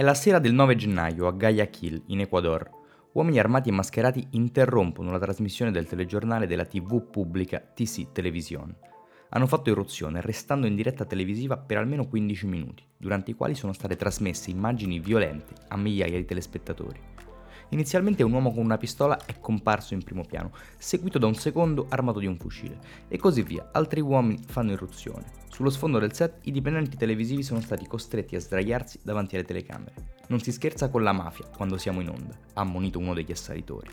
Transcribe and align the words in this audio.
È 0.00 0.02
la 0.02 0.14
sera 0.14 0.38
del 0.38 0.54
9 0.54 0.76
gennaio 0.76 1.26
a 1.26 1.30
Guayaquil, 1.30 2.04
in 2.06 2.20
Ecuador. 2.20 2.70
Uomini 3.12 3.38
armati 3.38 3.68
e 3.68 3.72
mascherati 3.72 4.28
interrompono 4.30 5.10
la 5.10 5.18
trasmissione 5.18 5.70
del 5.70 5.86
telegiornale 5.86 6.46
della 6.46 6.64
TV 6.64 7.02
pubblica 7.10 7.58
TC 7.60 8.10
Television. 8.10 8.74
Hanno 9.28 9.46
fatto 9.46 9.68
irruzione, 9.68 10.22
restando 10.22 10.66
in 10.66 10.74
diretta 10.74 11.04
televisiva 11.04 11.58
per 11.58 11.76
almeno 11.76 12.08
15 12.08 12.46
minuti, 12.46 12.82
durante 12.96 13.32
i 13.32 13.34
quali 13.34 13.54
sono 13.54 13.74
state 13.74 13.96
trasmesse 13.96 14.50
immagini 14.50 15.00
violente 15.00 15.52
a 15.68 15.76
migliaia 15.76 16.16
di 16.16 16.24
telespettatori. 16.24 16.98
Inizialmente 17.70 18.24
un 18.24 18.32
uomo 18.32 18.52
con 18.52 18.64
una 18.64 18.78
pistola 18.78 19.18
è 19.24 19.38
comparso 19.38 19.94
in 19.94 20.02
primo 20.02 20.24
piano, 20.24 20.52
seguito 20.76 21.18
da 21.18 21.26
un 21.26 21.34
secondo 21.34 21.86
armato 21.88 22.18
di 22.18 22.26
un 22.26 22.36
fucile, 22.36 22.78
e 23.06 23.16
così 23.16 23.42
via. 23.42 23.68
Altri 23.72 24.00
uomini 24.00 24.42
fanno 24.44 24.72
irruzione. 24.72 25.38
Sullo 25.48 25.70
sfondo 25.70 25.98
del 25.98 26.12
set 26.12 26.38
i 26.42 26.52
dipendenti 26.52 26.96
televisivi 26.96 27.42
sono 27.42 27.60
stati 27.60 27.86
costretti 27.86 28.34
a 28.34 28.40
sdraiarsi 28.40 29.00
davanti 29.02 29.36
alle 29.36 29.44
telecamere. 29.44 29.94
Non 30.28 30.40
si 30.40 30.50
scherza 30.50 30.88
con 30.88 31.02
la 31.02 31.12
mafia 31.12 31.46
quando 31.56 31.76
siamo 31.76 32.00
in 32.00 32.08
onda, 32.08 32.36
ha 32.54 32.60
ammonito 32.60 32.98
uno 32.98 33.14
degli 33.14 33.32
assalitori. 33.32 33.90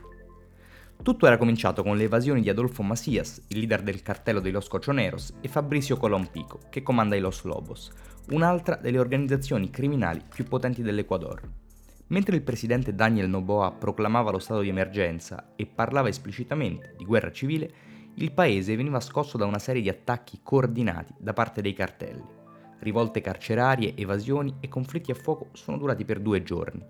Tutto 1.03 1.27
era 1.27 1.37
cominciato 1.37 1.83
con 1.83 1.95
le 1.95 2.05
evasioni 2.05 2.41
di 2.41 2.49
Adolfo 2.49 2.81
Macias, 2.81 3.43
il 3.49 3.59
leader 3.59 3.83
del 3.83 4.01
cartello 4.01 4.39
dei 4.39 4.51
Los 4.51 4.67
Cochoneros, 4.67 5.35
e 5.41 5.47
Fabrizio 5.47 5.97
Colompico, 5.97 6.59
che 6.71 6.81
comanda 6.81 7.15
i 7.15 7.19
Los 7.19 7.43
Lobos, 7.43 7.91
un'altra 8.31 8.75
delle 8.75 8.97
organizzazioni 8.97 9.69
criminali 9.69 10.23
più 10.27 10.45
potenti 10.45 10.81
dell'Ecuador. 10.81 11.66
Mentre 12.07 12.37
il 12.37 12.41
presidente 12.41 12.95
Daniel 12.95 13.27
Noboa 13.27 13.71
proclamava 13.71 14.31
lo 14.31 14.39
stato 14.39 14.61
di 14.61 14.69
emergenza 14.69 15.53
e 15.55 15.65
parlava 15.65 16.07
esplicitamente 16.07 16.93
di 16.97 17.03
guerra 17.03 17.31
civile, 17.31 17.69
il 18.15 18.31
paese 18.31 18.75
veniva 18.75 19.01
scosso 19.01 19.37
da 19.37 19.45
una 19.45 19.59
serie 19.59 19.81
di 19.81 19.89
attacchi 19.89 20.39
coordinati 20.41 21.13
da 21.17 21.33
parte 21.33 21.61
dei 21.61 21.73
cartelli. 21.73 22.23
Rivolte 22.79 23.21
carcerarie, 23.21 23.95
evasioni 23.95 24.55
e 24.61 24.69
conflitti 24.69 25.11
a 25.11 25.15
fuoco 25.15 25.49
sono 25.51 25.77
durati 25.77 26.05
per 26.05 26.19
due 26.19 26.43
giorni. 26.43 26.83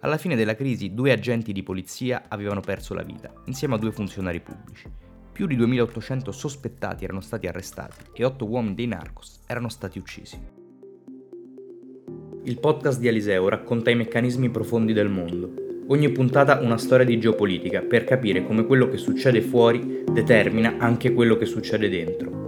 Alla 0.00 0.16
fine 0.16 0.36
della 0.36 0.54
crisi 0.54 0.94
due 0.94 1.10
agenti 1.10 1.52
di 1.52 1.62
polizia 1.62 2.24
avevano 2.28 2.60
perso 2.60 2.94
la 2.94 3.02
vita, 3.02 3.32
insieme 3.46 3.74
a 3.74 3.78
due 3.78 3.92
funzionari 3.92 4.40
pubblici. 4.40 4.90
Più 5.32 5.46
di 5.46 5.56
2800 5.56 6.30
sospettati 6.30 7.04
erano 7.04 7.20
stati 7.20 7.46
arrestati 7.46 8.04
e 8.12 8.24
otto 8.24 8.46
uomini 8.46 8.74
dei 8.74 8.86
narcos 8.86 9.40
erano 9.46 9.68
stati 9.68 9.98
uccisi. 9.98 10.61
Il 12.44 12.58
podcast 12.58 12.98
di 12.98 13.06
Eliseo 13.06 13.48
racconta 13.48 13.90
i 13.90 13.94
meccanismi 13.94 14.50
profondi 14.50 14.92
del 14.92 15.08
mondo. 15.08 15.54
Ogni 15.86 16.10
puntata 16.10 16.58
una 16.58 16.76
storia 16.76 17.06
di 17.06 17.20
geopolitica 17.20 17.82
per 17.82 18.02
capire 18.02 18.44
come 18.44 18.66
quello 18.66 18.88
che 18.88 18.96
succede 18.96 19.40
fuori 19.40 20.02
determina 20.10 20.74
anche 20.78 21.12
quello 21.12 21.36
che 21.36 21.44
succede 21.44 21.88
dentro. 21.88 22.40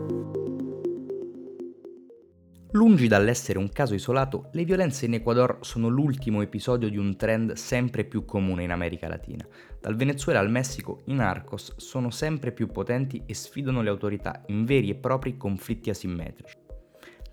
Lungi 2.73 3.07
dall'essere 3.07 3.61
un 3.61 3.69
caso 3.69 3.95
isolato, 3.95 4.49
le 4.51 4.65
violenze 4.65 5.07
in 5.07 5.15
Ecuador 5.15 5.59
sono 5.61 5.87
l'ultimo 5.87 6.43
episodio 6.43 6.89
di 6.89 6.97
un 6.97 7.17
trend 7.17 7.53
sempre 7.53 8.03
più 8.03 8.25
comune 8.25 8.65
in 8.65 8.73
America 8.73 9.07
Latina. 9.07 9.47
Dal 9.81 9.95
Venezuela 9.95 10.41
al 10.41 10.51
Messico, 10.51 11.03
i 11.05 11.15
narcos 11.15 11.77
sono 11.77 12.11
sempre 12.11 12.51
più 12.51 12.67
potenti 12.67 13.23
e 13.27 13.35
sfidano 13.35 13.81
le 13.81 13.91
autorità 13.91 14.43
in 14.49 14.65
veri 14.65 14.91
e 14.91 14.97
propri 14.97 15.37
conflitti 15.37 15.89
asimmetrici. 15.89 16.63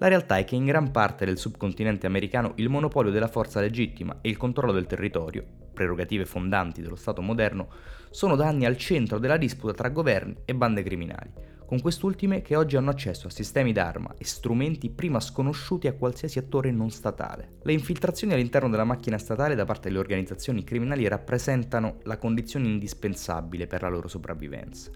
La 0.02 0.08
realtà 0.08 0.40
è 0.40 0.46
che 0.46 0.56
in 0.56 0.66
gran 0.66 0.90
parte 0.90 1.26
del 1.26 1.38
subcontinente 1.38 2.08
americano 2.08 2.54
il 2.56 2.70
monopolio 2.70 3.12
della 3.12 3.28
forza 3.28 3.62
legittima 3.62 4.18
e 4.22 4.30
il 4.30 4.38
controllo 4.38 4.72
del 4.72 4.88
territorio, 4.88 5.46
prerogative 5.72 6.26
fondanti 6.26 6.82
dello 6.82 6.96
Stato 6.96 7.22
moderno, 7.22 7.70
sono 8.10 8.36
da 8.36 8.48
anni 8.48 8.66
al 8.66 8.78
centro 8.78 9.20
della 9.20 9.38
disputa 9.38 9.76
tra 9.76 9.90
governi 9.90 10.38
e 10.44 10.56
bande 10.56 10.82
criminali, 10.82 11.30
con 11.68 11.80
quest'ultime 11.80 12.42
che 12.42 12.56
oggi 12.56 12.78
hanno 12.78 12.90
accesso 12.90 13.28
a 13.28 13.30
sistemi 13.30 13.74
d'arma 13.74 14.16
e 14.18 14.26
strumenti 14.26 14.90
prima 14.90 15.20
sconosciuti 15.20 15.86
a 15.86 15.94
qualsiasi 15.94 16.40
attore 16.40 16.72
non 16.72 16.90
statale. 16.90 17.60
Le 17.62 17.74
infiltrazioni 17.74 18.34
all'interno 18.34 18.70
della 18.70 18.84
macchina 18.84 19.20
statale 19.20 19.54
da 19.54 19.66
parte 19.66 19.90
delle 19.90 20.00
organizzazioni 20.00 20.64
criminali 20.64 21.08
rappresentano 21.08 21.98
la 22.06 22.18
condizione 22.18 22.66
indispensabile 22.66 23.68
per 23.68 23.84
la 23.84 23.90
loro 23.90 24.08
sopravvivenza 24.08 24.90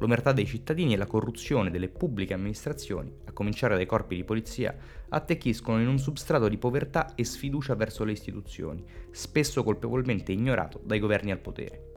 l'omertà 0.00 0.32
dei 0.32 0.46
cittadini 0.46 0.94
e 0.94 0.96
la 0.96 1.06
corruzione 1.06 1.70
delle 1.70 1.88
pubbliche 1.88 2.34
amministrazioni, 2.34 3.14
a 3.26 3.32
cominciare 3.32 3.76
dai 3.76 3.86
corpi 3.86 4.16
di 4.16 4.24
polizia, 4.24 4.74
attecchiscono 5.10 5.80
in 5.80 5.88
un 5.88 5.98
substrato 5.98 6.48
di 6.48 6.56
povertà 6.56 7.14
e 7.14 7.24
sfiducia 7.24 7.74
verso 7.74 8.04
le 8.04 8.12
istituzioni, 8.12 8.82
spesso 9.10 9.62
colpevolmente 9.62 10.32
ignorato 10.32 10.80
dai 10.82 10.98
governi 10.98 11.30
al 11.30 11.38
potere. 11.38 11.88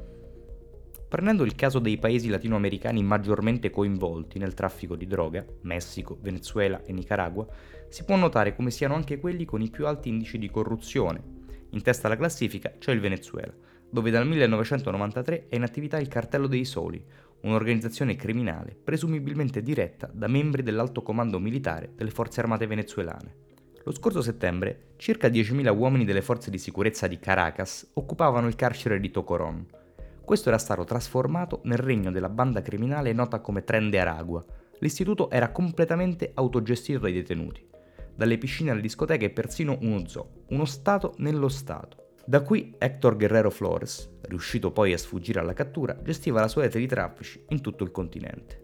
Prendendo 1.07 1.43
il 1.43 1.55
caso 1.55 1.79
dei 1.79 1.97
paesi 1.97 2.27
latinoamericani 2.27 3.03
maggiormente 3.03 3.69
coinvolti 3.69 4.39
nel 4.39 4.55
traffico 4.55 4.95
di 4.95 5.05
droga, 5.05 5.45
Messico, 5.61 6.17
Venezuela 6.19 6.81
e 6.83 6.91
Nicaragua, 6.91 7.47
si 7.87 8.03
può 8.03 8.15
notare 8.15 8.55
come 8.55 8.71
siano 8.71 8.95
anche 8.95 9.19
quelli 9.19 9.45
con 9.45 9.61
i 9.61 9.69
più 9.69 9.85
alti 9.85 10.09
indici 10.09 10.39
di 10.39 10.49
corruzione. 10.49 11.21
In 11.69 11.81
testa 11.83 12.07
alla 12.07 12.17
classifica 12.17 12.73
c'è 12.79 12.91
il 12.91 12.99
Venezuela, 12.99 13.53
dove 13.91 14.09
dal 14.09 14.25
1993 14.25 15.49
è 15.49 15.55
in 15.55 15.61
attività 15.61 15.99
il 15.99 16.07
Cartello 16.07 16.47
dei 16.47 16.65
Soli, 16.65 17.05
un'organizzazione 17.43 18.15
criminale 18.15 18.75
presumibilmente 18.81 19.61
diretta 19.61 20.09
da 20.11 20.27
membri 20.27 20.63
dell'alto 20.63 21.01
comando 21.01 21.39
militare 21.39 21.91
delle 21.95 22.11
forze 22.11 22.39
armate 22.39 22.67
venezuelane. 22.67 23.35
Lo 23.85 23.91
scorso 23.91 24.21
settembre, 24.21 24.93
circa 24.95 25.27
10.000 25.27 25.75
uomini 25.75 26.05
delle 26.05 26.21
forze 26.21 26.49
di 26.49 26.57
sicurezza 26.57 27.07
di 27.07 27.19
Caracas 27.19 27.91
occupavano 27.95 28.47
il 28.47 28.55
carcere 28.55 28.99
di 28.99 29.11
Tocoron. 29.11 29.65
Questo 30.23 30.47
era 30.47 30.57
stato 30.57 30.85
trasformato 30.85 31.59
nel 31.65 31.79
regno 31.79 32.09
della 32.09 32.29
banda 32.29 32.61
criminale 32.61 33.11
nota 33.11 33.41
come 33.41 33.65
Tren 33.65 33.89
de 33.89 33.99
Aragua. 33.99 34.43
L'istituto 34.79 35.29
era 35.29 35.51
completamente 35.51 36.31
autogestito 36.33 36.99
dai 36.99 37.11
detenuti. 37.11 37.67
Dalle 38.15 38.37
piscine 38.37 38.71
alle 38.71 38.79
discoteche 38.79 39.25
e 39.25 39.31
persino 39.31 39.77
uno 39.81 40.07
zoo, 40.07 40.45
uno 40.49 40.63
Stato 40.63 41.15
nello 41.17 41.49
Stato. 41.49 42.11
Da 42.25 42.41
qui 42.41 42.73
Hector 42.77 43.17
Guerrero 43.17 43.49
Flores, 43.49 44.12
riuscito 44.33 44.71
poi 44.71 44.93
a 44.93 44.97
sfuggire 44.97 45.39
alla 45.39 45.53
cattura, 45.53 45.97
gestiva 46.01 46.41
la 46.41 46.47
sua 46.47 46.63
rete 46.63 46.79
di 46.79 46.87
traffici 46.87 47.43
in 47.49 47.61
tutto 47.61 47.83
il 47.83 47.91
continente. 47.91 48.61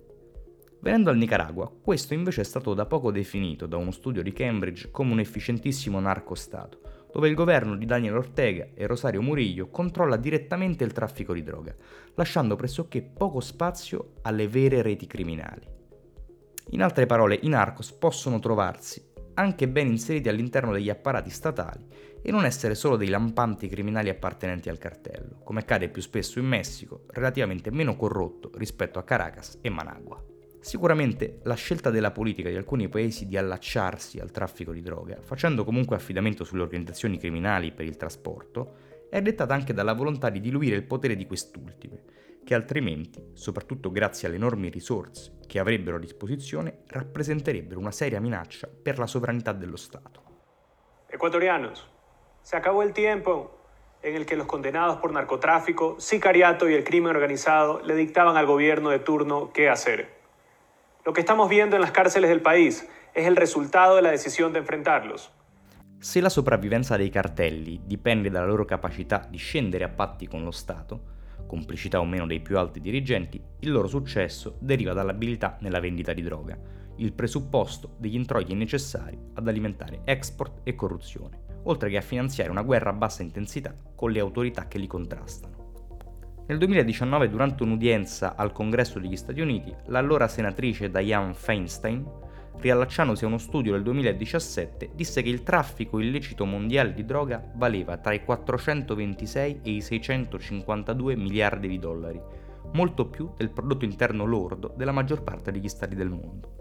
Venendo 0.81 1.09
al 1.09 1.17
Nicaragua, 1.17 1.69
questo 1.69 2.13
invece 2.13 2.41
è 2.41 2.43
stato 2.45 2.73
da 2.73 2.85
poco 2.85 3.11
definito 3.11 3.65
da 3.65 3.77
uno 3.77 3.91
studio 3.91 4.23
di 4.23 4.31
Cambridge 4.31 4.89
come 4.91 5.11
un 5.11 5.19
efficientissimo 5.19 5.99
narco-stato, 5.99 7.07
dove 7.11 7.27
il 7.27 7.35
governo 7.35 7.75
di 7.75 7.85
Daniel 7.85 8.15
Ortega 8.15 8.69
e 8.73 8.87
Rosario 8.87 9.21
Murillo 9.21 9.67
controlla 9.69 10.15
direttamente 10.15 10.83
il 10.83 10.93
traffico 10.93 11.33
di 11.33 11.43
droga, 11.43 11.75
lasciando 12.15 12.55
pressoché 12.55 13.01
poco 13.01 13.39
spazio 13.39 14.13
alle 14.21 14.47
vere 14.47 14.81
reti 14.81 15.05
criminali. 15.05 15.67
In 16.71 16.81
altre 16.81 17.05
parole, 17.05 17.37
i 17.41 17.49
narcos 17.49 17.91
possono 17.91 18.39
trovarsi 18.39 19.08
anche 19.39 19.69
ben 19.69 19.87
inseriti 19.87 20.27
all'interno 20.27 20.73
degli 20.73 20.89
apparati 20.89 21.29
statali 21.29 21.87
e 22.21 22.29
non 22.29 22.43
essere 22.43 22.75
solo 22.75 22.97
dei 22.97 23.07
lampanti 23.07 23.69
criminali 23.69 24.09
appartenenti 24.09 24.67
al 24.67 24.77
cartello, 24.77 25.39
come 25.43 25.61
accade 25.61 25.87
più 25.87 26.01
spesso 26.01 26.39
in 26.39 26.45
Messico, 26.45 27.05
relativamente 27.11 27.71
meno 27.71 27.95
corrotto 27.95 28.51
rispetto 28.55 28.99
a 28.99 29.03
Caracas 29.03 29.57
e 29.61 29.69
Managua. 29.69 30.21
Sicuramente 30.59 31.39
la 31.43 31.53
scelta 31.53 31.89
della 31.89 32.11
politica 32.11 32.49
di 32.49 32.57
alcuni 32.57 32.89
paesi 32.89 33.27
di 33.27 33.37
allacciarsi 33.37 34.19
al 34.19 34.31
traffico 34.31 34.73
di 34.73 34.81
droga, 34.81 35.19
facendo 35.21 35.63
comunque 35.63 35.95
affidamento 35.95 36.43
sulle 36.43 36.63
organizzazioni 36.63 37.17
criminali 37.17 37.71
per 37.71 37.85
il 37.85 37.95
trasporto, 37.95 38.75
è 39.09 39.21
dettata 39.21 39.53
anche 39.53 39.73
dalla 39.73 39.93
volontà 39.93 40.29
di 40.29 40.41
diluire 40.41 40.75
il 40.75 40.83
potere 40.83 41.15
di 41.15 41.25
quest'ultime, 41.25 42.03
che 42.43 42.55
altrimenti, 42.55 43.31
soprattutto 43.33 43.91
grazie 43.91 44.27
alle 44.27 44.37
enormi 44.37 44.69
risorse 44.69 45.37
che 45.47 45.59
avrebbero 45.59 45.97
a 45.97 45.99
disposizione, 45.99 46.83
rappresenterebbero 46.87 47.79
una 47.79 47.91
seria 47.91 48.19
minaccia 48.19 48.67
per 48.67 48.99
la 48.99 49.07
sovranità 49.07 49.51
dello 49.51 49.77
Stato. 49.77 50.23
Ecuatorianos, 51.09 51.87
Se 52.41 52.55
acabó 52.55 52.83
el 52.83 52.93
tiempo 52.93 53.51
en 54.01 54.15
el 54.15 54.25
que 54.25 54.35
los 54.35 54.47
condenados 54.47 54.97
por 54.97 55.11
narcotráfico, 55.11 55.99
sicariato 55.99 56.69
y 56.69 56.73
el 56.73 56.83
crimen 56.83 57.15
organizado 57.15 57.81
le 57.81 57.95
dictaban 57.95 58.37
al 58.37 58.45
gobierno 58.45 58.89
de 58.89 58.99
turno 58.99 59.51
qué 59.53 59.69
hacer. 59.69 60.17
Lo 61.05 61.13
que 61.13 61.21
estamos 61.21 61.49
viendo 61.49 61.75
en 61.75 61.81
las 61.81 61.91
cárceles 61.91 62.29
del 62.29 62.41
país 62.41 62.87
es 63.13 63.27
el 63.27 63.35
resultado 63.35 63.95
de 63.95 64.01
la 64.01 64.11
decisión 64.11 64.53
de 64.53 64.59
enfrentarlos. 64.59 65.31
Se 65.99 66.21
la 66.21 66.29
sopravvivenza 66.29 66.95
dei 66.95 67.09
cartelli 67.09 67.81
dipende 67.83 68.29
dalla 68.29 68.45
loro 68.45 68.63
capacità 68.63 69.27
di 69.29 69.37
scendere 69.37 69.83
a 69.83 69.89
patti 69.89 70.27
con 70.27 70.43
lo 70.43 70.51
Stato, 70.51 71.17
complicità 71.47 71.99
o 71.99 72.05
meno 72.05 72.25
dei 72.25 72.39
più 72.39 72.57
alti 72.57 72.79
dirigenti, 72.79 73.41
il 73.59 73.71
loro 73.71 73.87
successo 73.87 74.57
deriva 74.59 74.93
dall'abilità 74.93 75.57
nella 75.61 75.79
vendita 75.79 76.13
di 76.13 76.21
droga, 76.21 76.57
il 76.97 77.13
presupposto 77.13 77.95
degli 77.97 78.15
introiti 78.15 78.53
necessari 78.53 79.17
ad 79.33 79.47
alimentare 79.47 80.01
export 80.05 80.61
e 80.63 80.75
corruzione 80.75 81.47
oltre 81.63 81.89
che 81.89 81.97
a 81.97 82.01
finanziare 82.01 82.49
una 82.49 82.61
guerra 82.61 82.91
a 82.91 82.93
bassa 82.93 83.21
intensità 83.21 83.75
con 83.95 84.11
le 84.11 84.19
autorità 84.19 84.67
che 84.67 84.77
li 84.77 84.87
contrastano. 84.87 85.57
Nel 86.47 86.57
2019, 86.57 87.29
durante 87.29 87.63
un'udienza 87.63 88.35
al 88.35 88.51
Congresso 88.51 88.97
degli 88.99 89.15
Stati 89.15 89.39
Uniti, 89.39 89.73
l'allora 89.87 90.27
senatrice 90.27 90.89
Diane 90.89 91.33
Feinstein, 91.33 92.03
riallacciandosi 92.59 93.23
a 93.23 93.27
uno 93.27 93.37
studio 93.37 93.71
del 93.71 93.83
2017, 93.83 94.91
disse 94.93 95.21
che 95.21 95.29
il 95.29 95.43
traffico 95.43 95.99
illecito 95.99 96.45
mondiale 96.45 96.93
di 96.93 97.05
droga 97.05 97.43
valeva 97.55 97.97
tra 97.97 98.13
i 98.13 98.23
426 98.23 99.59
e 99.63 99.71
i 99.71 99.81
652 99.81 101.15
miliardi 101.15 101.67
di 101.69 101.79
dollari, 101.79 102.21
molto 102.73 103.07
più 103.07 103.31
del 103.37 103.51
prodotto 103.51 103.85
interno 103.85 104.25
lordo 104.25 104.73
della 104.75 104.91
maggior 104.91 105.23
parte 105.23 105.51
degli 105.51 105.69
stati 105.69 105.95
del 105.95 106.09
mondo. 106.09 106.57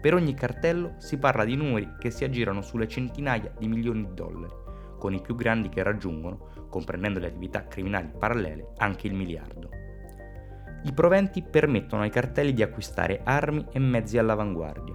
Per 0.00 0.14
ogni 0.14 0.34
cartello 0.34 0.94
si 0.98 1.16
parla 1.18 1.44
di 1.44 1.56
numeri 1.56 1.94
che 1.98 2.10
si 2.10 2.24
aggirano 2.24 2.60
sulle 2.60 2.88
centinaia 2.88 3.52
di 3.56 3.68
milioni 3.68 4.04
di 4.06 4.14
dollari, 4.14 4.52
con 4.98 5.14
i 5.14 5.20
più 5.20 5.34
grandi 5.34 5.68
che 5.68 5.82
raggiungono, 5.82 6.66
comprendendo 6.68 7.20
le 7.20 7.28
attività 7.28 7.66
criminali 7.66 8.10
parallele, 8.18 8.72
anche 8.78 9.06
il 9.06 9.14
miliardo. 9.14 9.70
I 10.82 10.92
proventi 10.92 11.42
permettono 11.42 12.02
ai 12.02 12.10
cartelli 12.10 12.52
di 12.52 12.62
acquistare 12.62 13.20
armi 13.24 13.66
e 13.72 13.78
mezzi 13.78 14.18
all'avanguardia, 14.18 14.94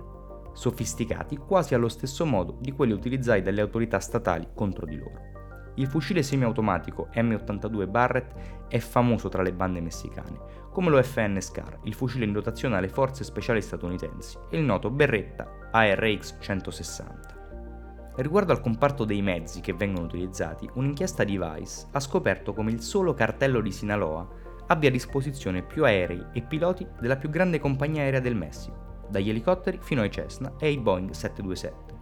sofisticati 0.53 1.37
quasi 1.37 1.73
allo 1.73 1.89
stesso 1.89 2.25
modo 2.25 2.57
di 2.59 2.71
quelli 2.71 2.93
utilizzati 2.93 3.41
dalle 3.41 3.61
autorità 3.61 3.99
statali 3.99 4.47
contro 4.53 4.85
di 4.85 4.97
loro. 4.97 5.29
Il 5.75 5.87
fucile 5.87 6.21
semiautomatico 6.21 7.07
M82 7.13 7.89
Barrett 7.89 8.67
è 8.67 8.79
famoso 8.79 9.29
tra 9.29 9.41
le 9.41 9.53
bande 9.53 9.79
messicane, 9.79 10.37
come 10.71 10.89
lo 10.89 11.01
FN 11.01 11.37
SCAR, 11.39 11.79
il 11.83 11.93
fucile 11.93 12.25
in 12.25 12.33
dotazione 12.33 12.75
alle 12.75 12.89
forze 12.89 13.23
speciali 13.23 13.61
statunitensi, 13.61 14.37
e 14.49 14.57
il 14.57 14.63
noto 14.63 14.89
Berretta 14.89 15.69
ARX 15.71 16.37
160. 16.39 17.39
Riguardo 18.15 18.51
al 18.51 18.59
comparto 18.59 19.05
dei 19.05 19.21
mezzi 19.21 19.61
che 19.61 19.73
vengono 19.73 20.05
utilizzati, 20.05 20.69
un'inchiesta 20.73 21.23
di 21.23 21.37
Vice 21.37 21.87
ha 21.91 21.99
scoperto 22.01 22.53
come 22.53 22.71
il 22.71 22.81
solo 22.81 23.13
cartello 23.13 23.61
di 23.61 23.71
Sinaloa 23.71 24.27
abbia 24.67 24.89
a 24.89 24.91
disposizione 24.91 25.63
più 25.63 25.85
aerei 25.85 26.25
e 26.33 26.41
piloti 26.41 26.85
della 26.99 27.15
più 27.15 27.29
grande 27.29 27.59
compagnia 27.59 28.03
aerea 28.03 28.19
del 28.19 28.35
Messico, 28.35 28.90
dagli 29.11 29.29
elicotteri 29.29 29.77
fino 29.81 30.01
ai 30.01 30.09
Cessna 30.09 30.53
e 30.57 30.65
ai 30.65 30.77
Boeing 30.77 31.11
727. 31.11 31.99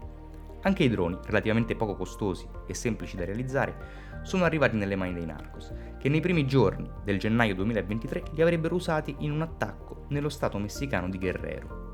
Anche 0.62 0.84
i 0.84 0.90
droni, 0.90 1.18
relativamente 1.26 1.76
poco 1.76 1.96
costosi 1.96 2.48
e 2.68 2.74
semplici 2.74 3.18
da 3.18 3.26
realizzare, 3.26 4.08
sono 4.24 4.44
arrivati 4.44 4.76
nelle 4.76 4.96
mani 4.96 5.14
dei 5.14 5.26
narcos, 5.26 5.74
che 5.98 6.10
nei 6.10 6.20
primi 6.20 6.46
giorni 6.46 6.90
del 7.04 7.18
gennaio 7.18 7.56
2023 7.56 8.24
li 8.34 8.42
avrebbero 8.42 8.76
usati 8.76 9.16
in 9.20 9.32
un 9.32 9.42
attacco 9.42 10.06
nello 10.10 10.30
stato 10.30 10.58
messicano 10.58 11.10
di 11.10 11.18
Guerrero. 11.18 11.88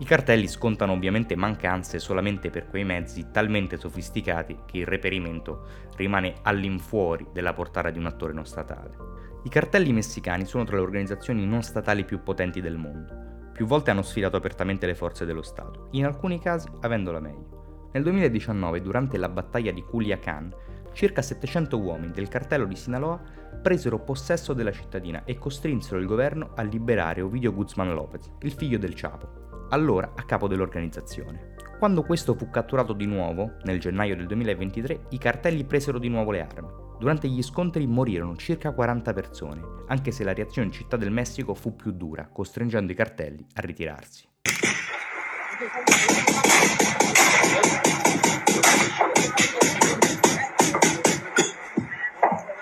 I 0.00 0.04
cartelli 0.04 0.46
scontano 0.46 0.92
ovviamente 0.92 1.34
mancanze 1.34 1.98
solamente 1.98 2.50
per 2.50 2.68
quei 2.68 2.84
mezzi 2.84 3.30
talmente 3.32 3.76
sofisticati 3.76 4.60
che 4.64 4.78
il 4.78 4.86
reperimento 4.86 5.66
rimane 5.96 6.34
all'infuori 6.42 7.26
della 7.32 7.52
portata 7.52 7.90
di 7.90 7.98
un 7.98 8.06
attore 8.06 8.32
non 8.32 8.46
statale. 8.46 8.96
I 9.42 9.48
cartelli 9.48 9.92
messicani 9.92 10.44
sono 10.44 10.64
tra 10.64 10.76
le 10.76 10.82
organizzazioni 10.82 11.44
non 11.46 11.62
statali 11.62 12.04
più 12.04 12.22
potenti 12.22 12.60
del 12.60 12.76
mondo. 12.76 13.27
Più 13.58 13.66
volte 13.66 13.90
hanno 13.90 14.02
sfidato 14.02 14.36
apertamente 14.36 14.86
le 14.86 14.94
forze 14.94 15.24
dello 15.24 15.42
Stato, 15.42 15.88
in 15.90 16.04
alcuni 16.04 16.38
casi 16.38 16.68
avendola 16.82 17.18
meglio. 17.18 17.88
Nel 17.92 18.04
2019, 18.04 18.80
durante 18.80 19.18
la 19.18 19.28
battaglia 19.28 19.72
di 19.72 19.82
Culiacan, 19.82 20.54
circa 20.92 21.22
700 21.22 21.76
uomini 21.76 22.12
del 22.12 22.28
cartello 22.28 22.66
di 22.66 22.76
Sinaloa 22.76 23.20
presero 23.60 23.98
possesso 23.98 24.52
della 24.52 24.70
cittadina 24.70 25.24
e 25.24 25.38
costrinsero 25.38 25.98
il 25.98 26.06
governo 26.06 26.52
a 26.54 26.62
liberare 26.62 27.20
Ovidio 27.20 27.52
Guzman 27.52 27.92
Lopez, 27.92 28.30
il 28.42 28.52
figlio 28.52 28.78
del 28.78 28.94
Chapo, 28.94 29.66
allora 29.70 30.12
a 30.14 30.22
capo 30.22 30.46
dell'organizzazione. 30.46 31.56
Quando 31.80 32.04
questo 32.04 32.36
fu 32.36 32.50
catturato 32.50 32.92
di 32.92 33.06
nuovo, 33.06 33.54
nel 33.64 33.80
gennaio 33.80 34.14
del 34.14 34.28
2023, 34.28 35.06
i 35.08 35.18
cartelli 35.18 35.64
presero 35.64 35.98
di 35.98 36.08
nuovo 36.08 36.30
le 36.30 36.42
armi. 36.42 36.68
Durante 36.98 37.28
gli 37.28 37.42
scontri 37.42 37.86
morirono 37.86 38.36
circa 38.36 38.72
40 38.72 39.12
persone, 39.12 39.62
anche 39.86 40.10
se 40.10 40.24
la 40.24 40.34
reazione 40.34 40.66
in 40.66 40.72
Città 40.72 40.96
del 40.96 41.12
Messico 41.12 41.54
fu 41.54 41.76
più 41.76 41.92
dura, 41.92 42.28
costringendo 42.28 42.90
i 42.90 42.94
cartelli 42.96 43.46
a 43.54 43.60
ritirarsi. 43.60 44.26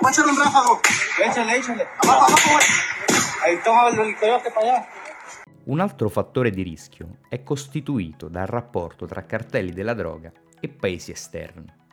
echar 0.09 0.27
un 0.27 0.39
ráfago. 0.39 0.81
Échale, 1.25 1.57
échale. 1.57 1.87
Abajo, 2.03 2.27
abajo, 2.27 2.51
güey. 2.51 2.67
Ahí 3.45 3.59
toma 3.65 3.89
el 3.89 4.17
coyote 4.17 4.51
para 4.51 4.67
allá. 4.67 4.87
Un 5.65 5.81
altro 5.81 6.09
fattore 6.09 6.51
di 6.51 6.63
rischio 6.63 7.19
è 7.29 7.43
costituito 7.43 8.29
dal 8.29 8.47
rapporto 8.47 9.07
tra 9.07 9.27
cartelli 9.27 9.73
della 9.73 9.95
droga 9.95 10.31
e 10.61 10.69
paesi 10.69 11.11
esterni. 11.11 11.86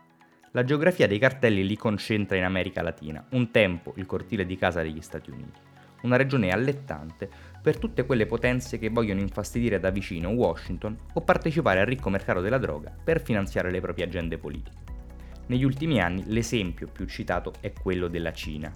La 0.56 0.62
geografia 0.62 1.08
dei 1.08 1.18
cartelli 1.18 1.66
li 1.66 1.76
concentra 1.76 2.36
in 2.36 2.44
America 2.44 2.80
Latina, 2.80 3.26
un 3.30 3.50
tempo 3.50 3.92
il 3.96 4.06
cortile 4.06 4.46
di 4.46 4.56
casa 4.56 4.82
degli 4.82 5.00
Stati 5.00 5.30
Uniti, 5.30 5.58
una 6.02 6.14
regione 6.14 6.50
allettante 6.50 7.28
per 7.60 7.76
tutte 7.76 8.06
quelle 8.06 8.24
potenze 8.24 8.78
che 8.78 8.88
vogliono 8.88 9.18
infastidire 9.18 9.80
da 9.80 9.90
vicino 9.90 10.28
Washington 10.28 10.96
o 11.14 11.22
partecipare 11.22 11.80
al 11.80 11.86
ricco 11.86 12.08
mercato 12.08 12.40
della 12.40 12.58
droga 12.58 12.94
per 13.02 13.20
finanziare 13.20 13.72
le 13.72 13.80
proprie 13.80 14.04
agende 14.04 14.38
politiche. 14.38 14.76
Negli 15.46 15.64
ultimi 15.64 16.00
anni 16.00 16.22
l'esempio 16.26 16.86
più 16.86 17.06
citato 17.06 17.54
è 17.58 17.72
quello 17.72 18.06
della 18.06 18.32
Cina. 18.32 18.72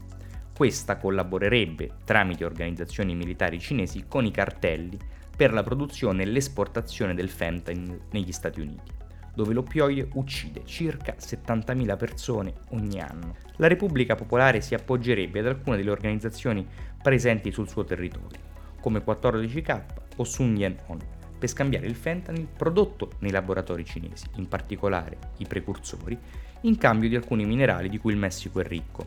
Questa 0.52 0.96
collaborerebbe 0.96 1.92
tramite 2.04 2.44
organizzazioni 2.44 3.14
militari 3.14 3.60
cinesi 3.60 4.06
con 4.08 4.24
i 4.24 4.32
cartelli 4.32 4.98
per 5.36 5.52
la 5.52 5.62
produzione 5.62 6.24
e 6.24 6.26
l'esportazione 6.26 7.14
del 7.14 7.28
fentanyl 7.28 8.00
negli 8.10 8.32
Stati 8.32 8.60
Uniti, 8.60 8.90
dove 9.38 9.54
l'oppioide 9.54 10.08
uccide 10.14 10.62
circa 10.64 11.14
70.000 11.16 11.96
persone 11.96 12.54
ogni 12.70 13.00
anno. 13.00 13.36
La 13.58 13.68
Repubblica 13.68 14.16
Popolare 14.16 14.60
si 14.60 14.74
appoggerebbe 14.74 15.38
ad 15.38 15.46
alcune 15.46 15.76
delle 15.76 15.92
organizzazioni 15.92 16.66
presenti 17.00 17.52
sul 17.52 17.68
suo 17.68 17.84
territorio, 17.84 18.36
come 18.80 19.00
14K 19.04 19.82
o 20.16 20.24
Sun 20.24 20.56
Yen-on, 20.56 20.98
per 21.38 21.48
scambiare 21.48 21.86
il 21.86 21.94
fentanyl 21.94 22.48
prodotto 22.48 23.10
nei 23.20 23.30
laboratori 23.30 23.84
cinesi, 23.84 24.26
in 24.34 24.48
particolare 24.48 25.18
i 25.36 25.46
precursori, 25.46 26.18
in 26.62 26.76
cambio 26.76 27.08
di 27.08 27.14
alcuni 27.14 27.44
minerali 27.44 27.88
di 27.88 27.98
cui 27.98 28.10
il 28.10 28.18
Messico 28.18 28.58
è 28.58 28.66
ricco. 28.66 29.06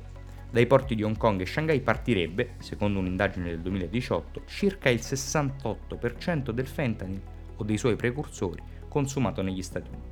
Dai 0.50 0.66
porti 0.66 0.96
di 0.96 1.04
Hong 1.04 1.18
Kong 1.18 1.42
e 1.42 1.46
Shanghai 1.46 1.82
partirebbe, 1.82 2.52
secondo 2.60 3.00
un'indagine 3.00 3.50
del 3.50 3.60
2018, 3.60 4.44
circa 4.46 4.88
il 4.88 5.00
68% 5.00 6.52
del 6.52 6.68
fentanyl 6.68 7.22
o 7.58 7.64
dei 7.66 7.78
suoi 7.78 7.98
precursori 7.98 8.64
consumato 8.88 9.42
negli 9.42 9.62
Stati 9.62 9.90
Uniti. 9.90 10.11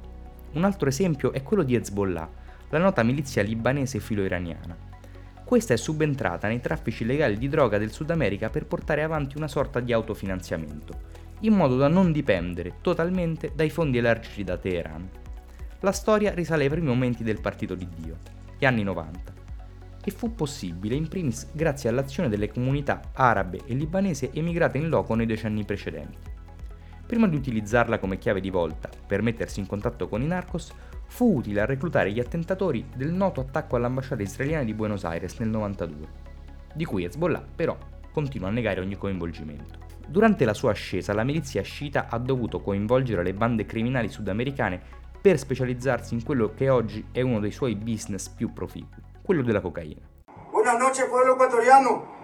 Un 0.52 0.64
altro 0.64 0.90
esempio 0.90 1.32
è 1.32 1.44
quello 1.44 1.64
di 1.64 1.76
Hezbollah, 1.76 2.30
la 2.70 2.78
nota 2.80 3.04
milizia 3.04 3.44
libanese 3.44 4.00
filo-iraniana. 4.00 4.76
Questa 5.44 5.74
è 5.74 5.78
subentrata 5.78 6.48
nei 6.48 6.60
traffici 6.60 7.04
illegali 7.04 7.38
di 7.38 7.48
droga 7.48 7.78
del 7.78 7.92
Sud 7.92 8.10
America 8.12 8.50
per 8.50 8.66
portare 8.66 9.04
avanti 9.04 9.38
una 9.38 9.48
sorta 9.48 9.80
di 9.80 9.94
autofinanziamento, 9.94 11.18
in 11.42 11.54
modo 11.54 11.78
da 11.78 11.88
non 11.88 12.12
dipendere 12.12 12.76
totalmente 12.82 13.52
dai 13.56 13.70
fondi 13.70 13.98
elargiti 13.98 14.44
da 14.44 14.58
Teheran. 14.58 15.10
La 15.82 15.92
storia 15.92 16.34
risale 16.34 16.64
ai 16.64 16.70
primi 16.70 16.88
momenti 16.88 17.24
del 17.24 17.42
Partito 17.42 17.76
di 17.76 17.88
Dio, 17.96 18.18
gli 18.58 18.66
anni 18.66 18.84
90, 18.84 19.34
e 20.04 20.12
fu 20.12 20.36
possibile 20.36 20.96
in 20.96 21.08
primis 21.08 21.48
grazie 21.52 21.90
all'azione 21.90 22.30
delle 22.30 22.50
comunità 22.50 23.02
arabe 23.14 23.62
e 23.66 23.74
libanese 23.74 24.32
emigrate 24.34 24.78
in 24.78 24.90
loco 24.90 25.16
nei 25.16 25.26
decenni 25.26 25.64
precedenti. 25.64 26.29
Prima 27.10 27.28
di 27.28 27.36
utilizzarla 27.36 27.98
come 27.98 28.20
chiave 28.20 28.40
di 28.40 28.52
volta 28.52 28.88
per 29.08 29.24
mettersi 29.24 29.60
in 29.60 29.66
contatto 29.66 30.08
con 30.08 30.22
i 30.22 30.28
narcos, 30.28 30.72
fu 31.08 31.38
utile 31.38 31.62
a 31.62 31.66
reclutare 31.66 32.12
gli 32.12 32.20
attentatori 32.20 32.88
del 32.96 33.12
noto 33.12 33.42
attacco 33.42 33.76
all'ambasciata 33.76 34.22
israeliana 34.22 34.64
di 34.64 34.76
Buenos 34.76 35.04
Aires 35.06 35.40
nel 35.40 35.50
92, 35.50 36.08
di 36.76 36.86
cui 36.86 37.06
Hezbollah 37.06 37.44
però 37.56 37.76
continua 38.14 38.50
a 38.50 38.52
negare 38.52 38.80
ogni 38.80 38.96
coinvolgimento. 38.96 39.80
Durante 40.08 40.46
la 40.46 40.54
sua 40.54 40.70
ascesa, 40.70 41.16
la 41.16 41.24
milizia 41.24 41.64
sciita 41.64 42.10
ha 42.12 42.20
dovuto 42.20 42.62
coinvolgere 42.62 43.24
le 43.24 43.34
bande 43.34 43.66
criminali 43.66 44.08
sudamericane 44.08 44.80
per 45.20 45.40
specializzarsi 45.40 46.14
in 46.14 46.24
quello 46.24 46.54
che 46.54 46.70
oggi 46.70 47.08
è 47.12 47.22
uno 47.22 47.40
dei 47.40 47.52
suoi 47.52 47.76
business 47.76 48.30
più 48.30 48.54
proficui, 48.54 49.02
quello 49.24 49.42
della 49.42 49.62
cocaina. 49.62 50.02
Buenas 50.52 50.78
noches, 50.78 51.08
pueblo 51.08 51.34
ecuatoriano. 51.34 52.18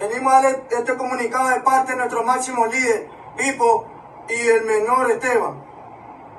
Venimos 0.00 0.32
a 0.32 0.40
dar 0.42 0.66
este 0.70 0.96
comunicado 0.96 1.50
de 1.50 1.60
parte 1.60 1.92
de 1.92 1.98
nuestro 1.98 2.24
máximo 2.24 2.66
líder, 2.66 3.15
Pipo, 3.36 3.86
y 4.28 4.48
el 4.48 4.64
menor 4.64 5.10
Esteban. 5.10 5.62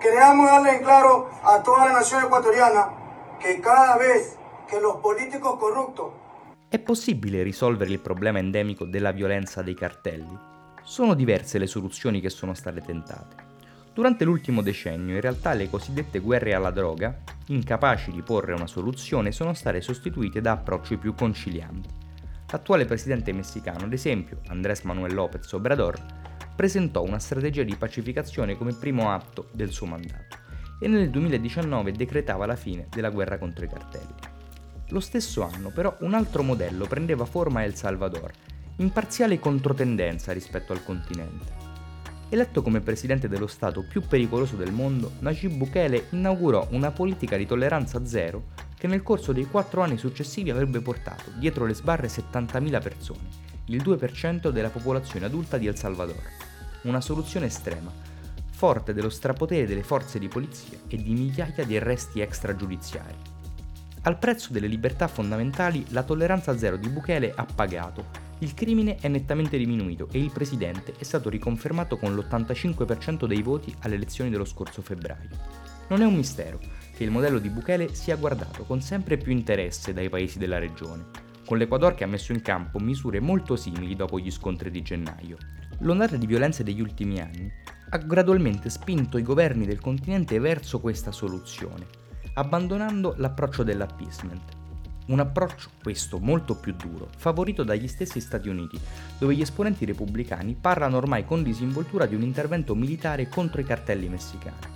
Queremos 0.01 0.45
darle 0.47 0.77
en 0.77 0.83
claro 0.83 1.29
a 1.43 1.61
toda 1.63 1.85
la 1.85 1.93
nación 1.93 2.25
ecuatoriana 2.25 2.89
que 3.39 3.61
cada 3.61 3.97
vez 3.97 4.37
que 4.67 4.79
los 4.81 4.97
políticos 4.97 5.57
corruptos 5.59 6.11
è 6.69 6.79
possibile 6.79 7.43
risolvere 7.43 7.91
il 7.91 8.01
problema 8.01 8.39
endemico 8.39 8.83
della 8.83 9.11
violenza 9.11 9.61
dei 9.61 9.73
cartelli? 9.73 10.37
Sono 10.83 11.13
diverse 11.13 11.57
le 11.59 11.65
soluzioni 11.65 12.19
che 12.19 12.29
sono 12.29 12.53
state 12.53 12.81
tentate. 12.81 13.35
Durante 13.93 14.25
l'ultimo 14.25 14.61
decennio 14.61 15.15
in 15.15 15.21
realtà 15.21 15.53
le 15.53 15.69
cosiddette 15.69 16.19
guerre 16.19 16.53
alla 16.53 16.71
droga, 16.71 17.19
incapaci 17.47 18.11
di 18.11 18.21
porre 18.21 18.53
una 18.53 18.67
soluzione, 18.67 19.31
sono 19.31 19.53
state 19.53 19.79
sostituite 19.79 20.41
da 20.41 20.51
approcci 20.51 20.97
più 20.97 21.15
concilianti. 21.15 21.89
L'attuale 22.49 22.83
presidente 22.83 23.31
messicano, 23.31 23.85
ad 23.85 23.93
esempio, 23.93 24.41
Andrés 24.47 24.81
Manuel 24.81 25.13
López 25.13 25.49
Obrador, 25.53 25.95
presentò 26.57 27.03
una 27.03 27.19
strategia 27.19 27.61
di 27.61 27.75
pacificazione 27.75 28.57
come 28.57 28.73
primo 28.73 29.11
atto 29.11 29.47
del 29.51 29.71
suo 29.71 29.85
mandato 29.85 30.37
e 30.79 30.87
nel 30.87 31.11
2019 31.11 31.91
decretava 31.91 32.47
la 32.47 32.55
fine 32.55 32.87
della 32.89 33.11
guerra 33.11 33.37
contro 33.37 33.63
i 33.63 33.69
cartelli. 33.69 34.15
Lo 34.89 34.99
stesso 34.99 35.43
anno 35.43 35.69
però 35.69 35.95
un 35.99 36.15
altro 36.15 36.41
modello 36.41 36.87
prendeva 36.87 37.25
forma 37.25 37.59
a 37.59 37.63
El 37.63 37.75
Salvador, 37.75 38.31
in 38.77 38.91
parziale 38.91 39.37
controtendenza 39.39 40.31
rispetto 40.31 40.73
al 40.73 40.83
continente. 40.83 41.65
Eletto 42.29 42.63
come 42.63 42.81
presidente 42.81 43.27
dello 43.27 43.47
Stato 43.47 43.85
più 43.87 44.01
pericoloso 44.01 44.55
del 44.55 44.71
mondo, 44.71 45.11
Najib 45.19 45.53
Bukele 45.53 46.07
inaugurò 46.09 46.67
una 46.71 46.89
politica 46.89 47.37
di 47.37 47.45
tolleranza 47.45 48.03
zero 48.03 48.45
che 48.75 48.87
nel 48.87 49.03
corso 49.03 49.31
dei 49.31 49.45
quattro 49.45 49.81
anni 49.81 49.97
successivi 49.97 50.49
avrebbe 50.49 50.81
portato 50.81 51.29
dietro 51.37 51.65
le 51.65 51.75
sbarre 51.75 52.07
70.000 52.07 52.81
persone, 52.81 53.45
il 53.65 53.83
2% 53.83 54.49
della 54.49 54.69
popolazione 54.69 55.27
adulta 55.27 55.57
di 55.57 55.67
El 55.67 55.77
Salvador. 55.77 56.46
Una 56.83 57.01
soluzione 57.01 57.47
estrema, 57.47 57.91
forte 58.51 58.93
dello 58.93 59.09
strapotere 59.09 59.65
delle 59.65 59.83
forze 59.83 60.19
di 60.19 60.27
polizia 60.27 60.77
e 60.87 60.97
di 60.97 61.13
migliaia 61.13 61.65
di 61.65 61.75
arresti 61.75 62.21
extragiudiziari. 62.21 63.15
Al 64.03 64.17
prezzo 64.17 64.53
delle 64.53 64.67
libertà 64.67 65.07
fondamentali 65.07 65.85
la 65.89 66.03
tolleranza 66.03 66.57
zero 66.57 66.77
di 66.77 66.87
Bukele 66.87 67.33
ha 67.35 67.45
pagato. 67.45 68.25
Il 68.39 68.53
crimine 68.53 68.97
è 68.97 69.07
nettamente 69.07 69.57
diminuito 69.57 70.07
e 70.11 70.19
il 70.19 70.31
presidente 70.31 70.93
è 70.97 71.03
stato 71.03 71.29
riconfermato 71.29 71.97
con 71.97 72.15
l'85% 72.15 73.25
dei 73.25 73.41
voti 73.41 73.75
alle 73.79 73.95
elezioni 73.95 74.29
dello 74.29 74.45
scorso 74.45 74.81
febbraio. 74.81 75.29
Non 75.89 76.01
è 76.01 76.05
un 76.05 76.15
mistero 76.15 76.59
che 76.95 77.03
il 77.03 77.11
modello 77.11 77.39
di 77.39 77.49
Bukele 77.49 77.93
sia 77.93 78.15
guardato 78.15 78.63
con 78.63 78.81
sempre 78.81 79.17
più 79.17 79.31
interesse 79.31 79.93
dai 79.93 80.09
paesi 80.09 80.37
della 80.37 80.59
regione, 80.59 81.05
con 81.45 81.57
l'Equador 81.57 81.95
che 81.95 82.03
ha 82.03 82.07
messo 82.07 82.31
in 82.31 82.41
campo 82.41 82.79
misure 82.79 83.19
molto 83.19 83.55
simili 83.55 83.95
dopo 83.95 84.19
gli 84.19 84.31
scontri 84.31 84.71
di 84.71 84.81
gennaio. 84.81 85.37
L'ondata 85.81 86.15
di 86.15 86.25
violenze 86.25 86.63
degli 86.63 86.81
ultimi 86.81 87.19
anni 87.19 87.51
ha 87.89 87.97
gradualmente 87.99 88.67
spinto 88.67 89.19
i 89.19 89.21
governi 89.21 89.67
del 89.67 89.79
continente 89.79 90.39
verso 90.39 90.79
questa 90.79 91.11
soluzione, 91.11 91.85
abbandonando 92.33 93.13
l'approccio 93.17 93.61
dell'appeasement. 93.61 94.55
Un 95.07 95.19
approccio, 95.19 95.69
questo 95.81 96.17
molto 96.17 96.55
più 96.55 96.73
duro, 96.73 97.09
favorito 97.15 97.63
dagli 97.63 97.87
stessi 97.87 98.19
Stati 98.19 98.49
Uniti, 98.49 98.79
dove 99.19 99.35
gli 99.35 99.41
esponenti 99.41 99.85
repubblicani 99.85 100.57
parlano 100.59 100.97
ormai 100.97 101.25
con 101.25 101.43
disinvoltura 101.43 102.07
di 102.07 102.15
un 102.15 102.23
intervento 102.23 102.73
militare 102.73 103.29
contro 103.29 103.61
i 103.61 103.63
cartelli 103.63 104.09
messicani. 104.09 104.75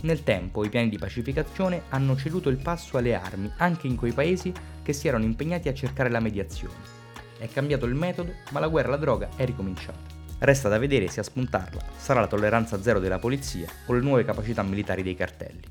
Nel 0.00 0.24
tempo 0.24 0.64
i 0.64 0.70
piani 0.70 0.88
di 0.88 0.96
pacificazione 0.96 1.82
hanno 1.90 2.16
ceduto 2.16 2.48
il 2.48 2.56
passo 2.56 2.96
alle 2.96 3.14
armi 3.14 3.52
anche 3.58 3.86
in 3.86 3.96
quei 3.96 4.12
paesi 4.12 4.52
che 4.82 4.94
si 4.94 5.08
erano 5.08 5.24
impegnati 5.24 5.68
a 5.68 5.74
cercare 5.74 6.08
la 6.08 6.20
mediazione. 6.20 6.96
È 7.36 7.46
cambiato 7.48 7.84
il 7.84 7.94
metodo, 7.94 8.32
ma 8.50 8.60
la 8.60 8.68
guerra 8.68 8.88
alla 8.88 8.96
droga 8.96 9.28
è 9.36 9.44
ricominciata. 9.44 10.17
Resta 10.40 10.68
da 10.68 10.78
vedere 10.78 11.08
se 11.08 11.20
a 11.20 11.24
spuntarla 11.24 11.80
sarà 11.96 12.20
la 12.20 12.28
tolleranza 12.28 12.80
zero 12.80 13.00
della 13.00 13.18
polizia 13.18 13.66
o 13.86 13.92
le 13.92 14.00
nuove 14.00 14.24
capacità 14.24 14.62
militari 14.62 15.02
dei 15.02 15.16
cartelli. 15.16 15.62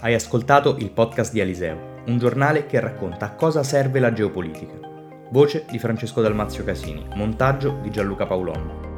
Hai 0.00 0.14
ascoltato 0.14 0.76
il 0.78 0.90
podcast 0.90 1.32
di 1.32 1.40
Aliseo, 1.40 2.02
un 2.06 2.18
giornale 2.18 2.66
che 2.66 2.80
racconta 2.80 3.26
a 3.26 3.34
cosa 3.34 3.62
serve 3.62 4.00
la 4.00 4.12
geopolitica. 4.12 4.78
Voce 5.30 5.64
di 5.70 5.78
Francesco 5.78 6.20
Dalmazio 6.20 6.64
Casini, 6.64 7.06
montaggio 7.14 7.78
di 7.82 7.90
Gianluca 7.90 8.26
Paolonna. 8.26 8.89